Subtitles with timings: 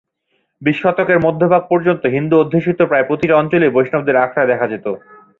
[0.61, 4.85] বিশ শতকের মধ্যভাগ পর্যন্ত হিন্দু অধ্যুষিত প্রায় প্রতিটি অঞ্চলেই বৈষ্ণবদের আখড়া দেখা যেত।